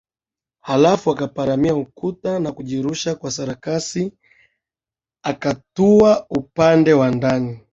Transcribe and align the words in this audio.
Halafu 0.59 1.11
akaparamia 1.11 1.75
ukuta 1.75 2.39
na 2.39 2.51
kujirusha 2.51 3.15
kwa 3.15 3.31
sarakasi 3.31 4.11
akatua 5.23 6.25
upande 6.29 6.93
wa 6.93 7.11
ndani 7.11 7.59